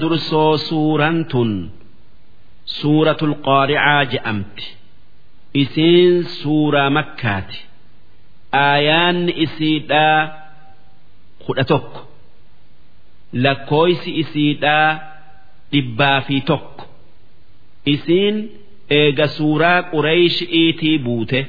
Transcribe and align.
dursoo 0.00 0.52
suuraan 0.68 1.18
tun. 1.30 1.50
Suuratul 2.78 3.34
qaaricaa 3.46 4.02
je'amti. 4.12 4.66
Isiin 5.62 6.14
suuraa 6.40 6.90
makkaati. 6.96 7.58
Aayaanni 8.64 9.32
isiidhaa 9.44 10.18
kudha 11.46 11.64
tokko. 11.72 12.00
Lakkooysi 13.44 14.10
isiidhaa 14.22 14.88
dhibbaa 15.72 16.20
fi 16.26 16.36
tokko. 16.50 16.84
Isiin 17.94 18.36
eega 18.98 19.26
suuraa 19.36 19.82
qureeysh'iitii 19.92 20.98
buute. 21.06 21.40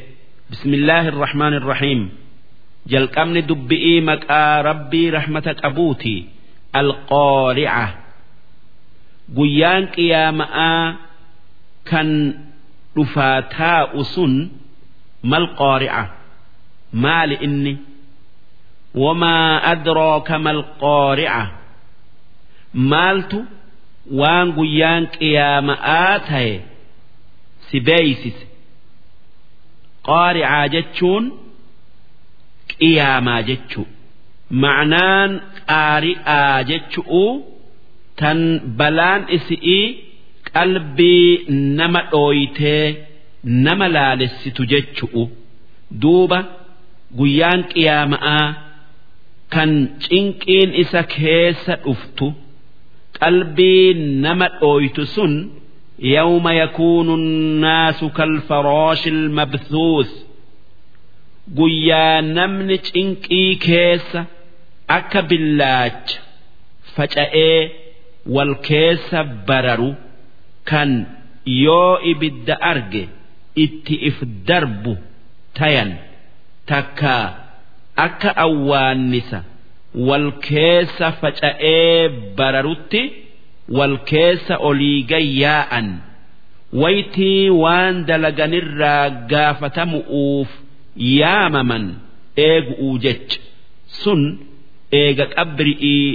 Bismillaahi 0.50 1.08
irrahmaan 1.12 1.54
irrahiim 1.60 2.02
jalqabni 2.92 3.42
dubbi'ii 3.50 4.00
maqaa 4.10 4.56
rabbii 4.70 5.08
rahmata 5.18 5.52
qabuuti 5.62 6.16
alqaarica 6.80 7.84
guyyaan 9.38 9.84
qiyaama'aa 9.96 10.86
kan 11.90 12.10
dhufaa 12.96 13.38
taa'u 13.58 14.02
sun 14.14 14.34
mal 15.32 15.46
qaarica 15.60 16.04
maali 17.04 17.36
inni? 17.48 17.74
Wamaa 19.04 19.54
adraaka 19.74 20.36
mal 20.46 20.62
qaarica 20.84 21.42
maaltu 22.92 23.40
waan 24.20 24.48
guyyaan 24.58 25.04
qiyaama'aa 25.18 26.16
ta'e 26.30 26.54
si 27.68 27.78
beeysise 27.88 28.46
qaaricaa 30.10 30.66
jechuun 30.76 31.24
qiyaamaa 32.72 33.42
jechuu. 33.50 33.86
Ma'naan 34.64 35.32
qaari'aa 35.72 36.58
jechu'u 36.70 37.24
tan 38.20 38.40
balaan 38.80 39.22
isi'ii 39.38 39.86
qalbii 40.54 41.28
nama 41.80 42.02
dhooytee 42.12 42.86
nama 43.66 43.86
laalessitu 43.96 44.62
jechu'u. 44.72 45.24
Duuba 46.02 46.40
guyyaan 47.20 47.62
qiyaama'aa 47.72 48.48
kan 49.54 49.72
cinqiin 50.06 50.70
isa 50.84 51.02
keessa 51.16 51.74
dhuftu 51.86 52.28
qalbii 53.20 53.88
nama 54.26 54.48
dhooytu 54.62 55.04
sun 55.16 55.34
yawma 56.16 56.52
yakuunu 56.62 57.14
nnaasu 57.24 58.06
kalfaraashi 58.18 59.10
ilmabthuus 59.16 60.12
guyyaa 61.58 62.18
namni 62.38 62.78
cinqii 62.88 63.52
keessa 63.66 64.20
akka 64.98 65.22
billaacha 65.30 66.18
faca'ee 66.96 67.60
wal 68.36 68.54
keessa 68.68 69.20
bararu 69.48 69.92
kan 70.70 70.92
yoo 71.64 71.94
ibidda 72.12 72.56
arge 72.72 73.04
itti 73.66 73.96
if 74.10 74.18
darbu 74.48 74.94
tayan 75.58 75.92
takka 76.70 77.16
akka 78.06 78.30
awwaannisa 78.46 79.40
wal 80.08 80.28
keessa 80.48 81.08
faca'ee 81.22 82.10
bararutti 82.38 83.02
wal 83.78 83.96
keessa 84.12 84.56
olii 84.70 85.00
gayyaa'an 85.12 85.88
waytii 86.82 87.50
waan 87.64 87.96
dalaganirraa 88.10 89.06
gaafatamu'uuf 89.32 90.50
yaamaman 91.20 91.86
eegu'uu 92.48 92.96
jecha 93.06 93.40
sun 94.02 94.22
eega 95.02 95.26
qabri'ii 95.36 96.08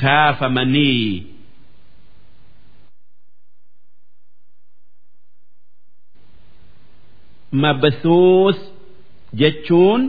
kaafamanii 0.00 1.06
mabsuus 7.63 8.57
jechuun 9.41 10.01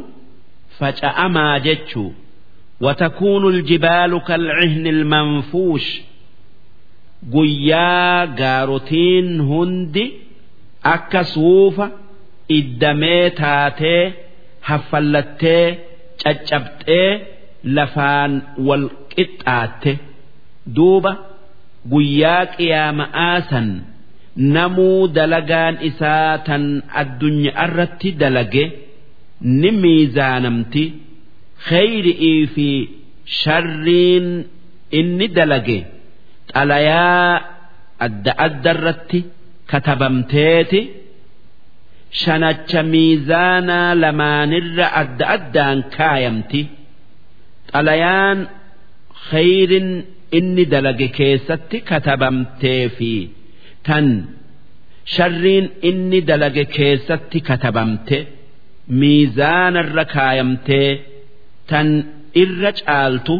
faca'amaa 0.78 1.58
jechuu 1.69 2.10
وتكون 2.80 3.44
الجبال 3.54 4.20
كالعهن 4.28 4.86
المنفوش 4.86 5.86
guyyaa 7.34 8.26
gaarotiin 8.41 9.28
hundi 9.50 10.04
akka 10.94 11.22
suufa 11.24 11.86
iddamee 12.58 13.30
taatee 13.41 14.02
haffallattee 14.69 15.66
caccabxee 16.22 17.10
lafaan 17.76 18.32
wal 18.66 18.84
qixxaatte 19.14 19.92
duuba 20.76 21.12
guyyaa 21.92 22.44
qiyaama'aa 22.56 23.38
san 23.50 23.69
namuu 24.35 25.07
dalagaan 25.17 25.75
isaa 25.89 26.37
tan 26.47 26.63
addunyaa 27.01 27.65
irratti 27.67 28.09
dalage 28.21 28.63
ni 29.59 29.69
miizaanamti. 29.83 30.83
Kheyri'ii 31.69 32.41
fi 32.55 32.67
sharriin 33.41 34.27
inni 34.99 35.27
dalage 35.37 35.79
xalayaa 36.53 37.41
adda 38.05 38.31
adda 38.45 38.71
irratti 38.75 39.19
katabamteeti. 39.71 40.81
Shanacha 42.21 42.81
miizaanaa 42.93 43.89
lamaanirra 44.03 44.87
adda 45.01 45.25
addaan 45.35 45.79
kaayamti. 45.97 46.61
Xalayaan 47.73 48.39
kheyrin 49.29 49.89
inni 50.37 50.63
dalage 50.73 51.07
keessatti 51.17 51.77
katabamtee 51.89 52.83
fi 52.97 53.11
tan. 53.87 54.07
Sharriin 55.13 55.65
inni 55.89 56.19
dalage 56.29 56.63
keessatti 56.75 57.39
katabamte 57.49 58.17
miizaanarra 58.99 60.03
kaayamtee 60.15 60.89
tan 61.69 61.87
irra 62.43 62.71
caaltu 62.79 63.35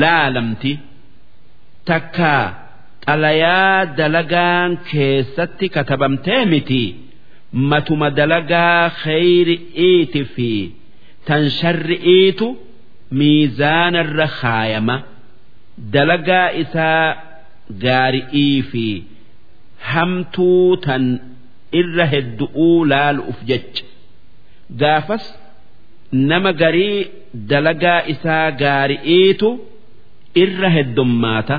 laalamti. 0.00 0.72
takkaa 1.90 2.44
xalayaa 3.06 3.78
dalagaan 3.98 4.70
keessatti 4.90 5.66
katabamtee 5.76 6.42
miti. 6.52 6.82
Matuma 7.70 8.08
dalagaa 8.18 8.82
kheyri'iiti 9.02 10.22
fi 10.34 10.50
tan 11.26 11.42
sharri'iitu 11.58 12.46
miizaanarra 13.18 14.26
kaayama 14.40 14.96
dalagaa 15.94 16.48
isaa 16.62 17.06
gaari'ii 17.84 18.58
fi 18.70 18.86
hamtuu 19.90 20.76
tan 20.84 21.04
irra 21.80 22.06
heddu'uu 22.12 22.78
laalu'uf 22.92 23.38
jecha. 23.50 23.84
Gaafas 24.80 25.24
nama 26.30 26.50
garii 26.62 26.98
dalagaa 27.50 28.00
isaa 28.14 28.46
gaari'iitu 28.62 29.48
irra 30.42 30.70
heddummaata. 30.76 31.56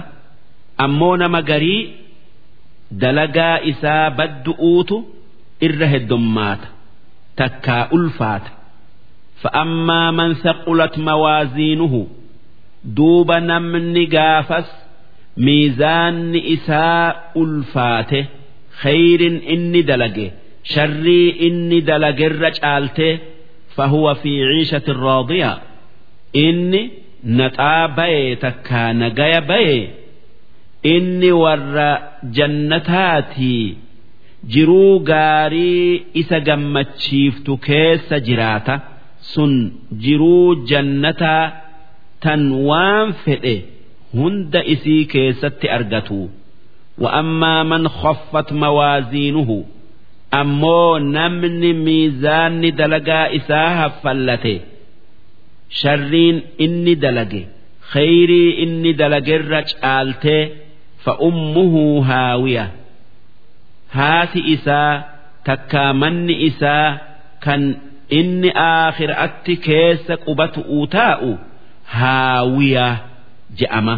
ammoo 0.86 1.16
nama 1.22 1.40
garii 1.50 1.82
dalagaa 3.02 3.58
isaa 3.72 4.06
baddu'uutu 4.18 4.96
irra 5.68 5.88
heddummaata. 5.94 6.68
Takkaa 7.40 7.84
ulfaata. 7.98 8.52
Fa'ammaa 9.42 10.10
man 10.20 10.32
saqulat 10.44 10.96
mawaaziinuhu. 11.08 12.02
Duuba 12.98 13.38
namni 13.50 14.04
gaafas 14.16 14.70
miizaanni 15.46 16.40
isaa 16.56 17.14
ulfaate 17.42 18.20
kheyrin 18.82 19.36
inni 19.56 19.82
dalage 19.90 20.28
sharrii 20.74 21.30
inni 21.48 21.80
dalagerra 21.90 22.52
caalte 22.60 23.08
fahuwa 23.76 24.16
fi 24.22 24.32
ciishatin 24.50 24.98
raadiya. 25.06 25.52
Inni 26.46 26.82
naxaa 27.40 27.88
baye 27.98 28.36
takkaa 28.44 28.90
nagaya 29.02 29.42
baye 29.52 29.78
inni 30.94 31.32
warra 31.44 31.90
jannataatii 32.38 33.78
jiruu 34.54 35.00
gaarii 35.10 36.02
isa 36.22 36.40
gammachiiftu 36.48 37.58
keessa 37.68 38.18
jiraata 38.28 38.76
sun 39.34 39.54
jiruu 40.04 40.56
jannataa 40.72 41.44
tan 42.24 42.42
waan 42.70 43.14
fedhe 43.24 43.56
hunda 44.19 44.61
isii 44.75 45.03
keessatti 45.13 45.67
argatu 45.77 46.21
wa'ammaa 47.03 47.63
man 47.73 47.85
khaffat 48.01 48.49
mawaaziinuhu 48.63 49.57
ammoo 50.41 50.99
namni 51.17 51.71
miizaanni 51.87 52.71
dalagaa 52.81 53.27
isaa 53.39 53.69
haffallate 53.81 54.55
sharriin 55.81 56.37
inni 56.65 56.95
dalage 57.05 57.43
kheyrii 57.93 58.51
inni 58.65 58.91
dalagerra 59.01 59.61
caaltee 59.73 60.45
فأمه 61.05 61.75
هاوية 62.11 62.67
هات 63.93 64.37
إسا 64.37 65.05
تكا 65.45 65.93
من 65.93 66.31
إسا 66.47 66.99
كان 67.43 67.77
إني 68.13 68.51
آخر 68.59 69.25
أتي 69.25 69.57
كيس 69.57 70.13
قبة 70.13 70.53
أوتاء 70.69 71.39
هاوية 71.91 72.97
je'ama 73.60 73.96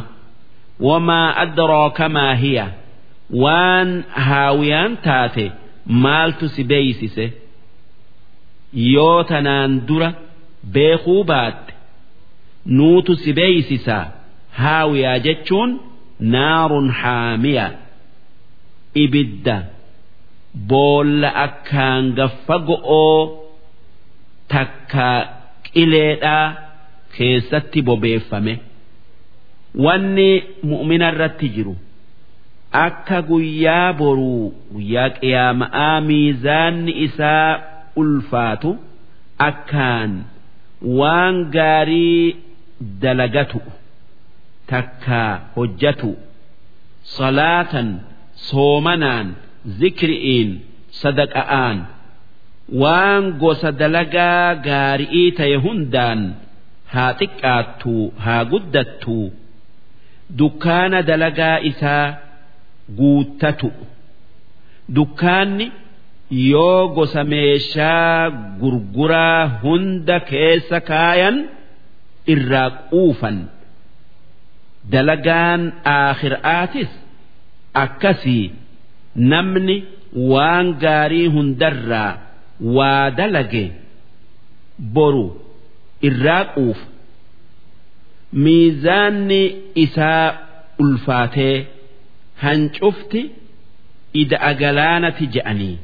wamaa 0.88 1.28
adraaka 1.44 2.06
maa 2.16 2.34
hiya. 2.44 2.66
Waan 3.44 3.90
haawiyaan 4.28 4.94
taate. 5.06 5.46
Maaltu 6.04 6.46
si 6.56 6.63
beeysise 6.72 7.25
yoo 8.94 9.24
tanaan 9.30 9.72
dura 9.88 10.10
beekuu 10.74 11.24
baatte. 11.31 11.74
Nuutu 12.78 13.13
si 13.24 13.31
beeysisaa 13.40 14.04
haawiyaa 14.62 15.19
jechuun 15.25 15.72
naarun 16.36 16.90
haamiya. 17.02 17.68
Ibidda. 19.04 19.57
Boolla 20.69 21.30
akkaan 21.46 22.06
gaffa 22.18 22.57
go'oo 22.68 23.19
takka 24.54 25.07
qileedhaa 25.74 26.46
keessatti 27.18 27.80
bobeeffame 27.88 28.54
wanni 29.86 30.30
mu'mina 30.72 31.07
irratti 31.13 31.48
jiru 31.56 31.74
akka 32.86 33.18
guyyaa 33.30 33.89
boruu 34.00 34.45
guyyaa 34.74 35.10
qiyaama'aa 35.19 35.95
miizaanni 36.10 36.92
isaa 37.06 37.51
ulfaatu 38.01 38.72
akkaan 39.50 40.12
waan 41.00 41.36
gaarii 41.56 42.25
dalagatu 43.04 43.60
takka 44.72 45.22
hojjatu 45.56 46.12
salaatan 47.18 47.89
soomanaan 48.50 49.28
zikri'iin 49.80 50.50
sadaqa'aan 51.01 51.78
waan 52.81 53.24
gosa 53.44 53.69
dalagaa 53.81 54.48
gaari'ii 54.68 55.30
ta'e 55.39 55.56
hundaan 55.66 56.21
haa 56.94 57.12
xiqqaattuu 57.19 58.04
haa 58.25 58.44
guddattuu 58.54 59.25
dukkaana 60.39 61.00
dalagaa 61.10 61.57
isaa 61.72 62.06
guuttatu. 62.98 63.69
Dukkaanni 64.95 65.68
yoo 66.51 66.88
gosa 66.95 67.24
meeshaa 67.24 68.30
gurguraa 68.62 69.42
hunda 69.63 70.18
keessa 70.30 70.80
kaayan 70.89 71.38
irraa 72.33 72.69
quufan 72.92 73.38
dalagaan 74.94 75.62
aakhiraatis 75.98 76.92
akkasii 77.83 78.45
namni 79.31 79.78
waan 80.31 80.68
gaarii 80.83 81.28
hundarraa 81.36 82.12
waa 82.78 83.06
dalage 83.19 83.66
boru 84.95 85.25
irraa 86.10 86.44
quufa 86.56 86.86
miizaanni 88.43 89.41
isaa 89.85 90.27
ulfaatee 90.83 91.57
hancufti 92.43 93.21
ida'a 94.21 94.51
galaanati 94.61 95.25
je'anii 95.35 95.75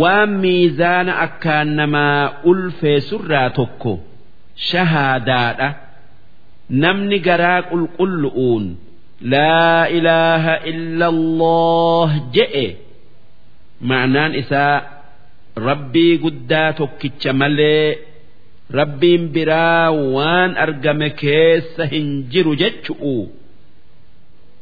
waan 0.00 0.30
miizaana 0.44 1.12
akkaan 1.26 1.68
namaa 1.80 2.22
ulfeessurraa 2.50 3.50
tokko 3.58 3.92
shahaadaadha. 4.70 5.68
Namni 6.82 7.18
garaa 7.26 7.60
qulqullu'uun 7.70 8.64
laa 9.32 9.82
ilaaha 9.98 10.54
illa 10.72 11.06
allah 11.14 12.08
je'e 12.36 12.66
ma'naan 13.92 14.32
isaa 14.42 14.74
rabbii 15.68 16.12
guddaa 16.24 16.70
tokkicha 16.80 17.32
malee 17.40 17.86
rabbiin 18.79 19.23
biraa 19.35 19.87
waan 20.15 20.51
argame 20.65 21.09
keessa 21.21 21.83
hin 21.93 22.07
jiru 22.33 22.53
jechu'u 22.61 23.15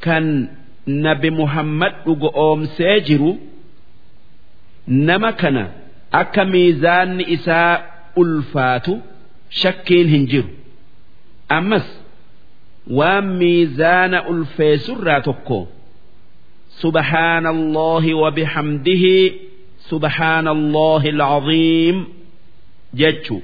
kan 0.04 0.24
nabi 1.06 1.30
muhammad 1.40 1.94
dhugo 2.04 2.28
oomsee 2.46 2.96
jiru 3.08 3.30
nama 5.08 5.30
kana 5.40 5.64
akka 6.20 6.44
miizaanni 6.52 7.24
isaa 7.36 7.72
ulfaatu 8.22 8.92
shakkiin 9.60 10.08
hin 10.14 10.24
jiru 10.32 10.50
ammas 11.58 11.86
waan 12.98 13.26
miizaana 13.44 14.18
ulfeessurraa 14.32 15.20
tokko 15.28 15.60
سبحان 16.82 17.46
الله 17.56 18.04
وبحمده 18.22 19.04
سبحان 19.90 20.46
الله 20.56 21.02
العظيم 21.14 21.96
جتشو 23.00 23.38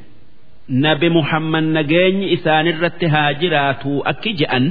nabi 0.69 1.09
muhammad 1.17 1.63
nageenyi 1.77 2.25
isaanirratti 2.35 3.05
haa 3.13 3.33
jiraatu 3.41 3.91
akki 4.11 4.31
je'an 4.41 4.65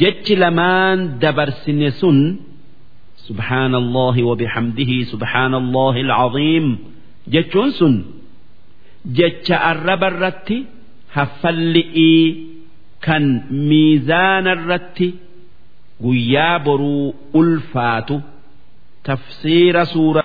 jechi 0.00 0.34
lamaan 0.42 0.98
dabarsine 1.22 1.90
sun 2.00 2.18
subhaanallahi 3.26 4.20
wabihamdihi 4.30 4.96
subhaanallahi 5.12 6.00
alcaziim 6.18 6.66
jechuun 7.34 7.70
sun 7.78 7.94
jecha 9.18 9.56
arrabarratti 9.70 10.58
haffalli'ii 11.16 12.24
kan 13.06 13.24
miizaanarratti 13.70 15.08
guyyaa 16.04 16.58
boruu 16.66 17.06
ulfaatu 17.40 18.16
tafsiira 19.08 19.82
suura 19.92 20.22